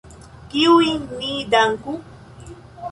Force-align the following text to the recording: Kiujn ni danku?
Kiujn 0.49 0.99
ni 1.19 1.31
danku? 1.51 1.93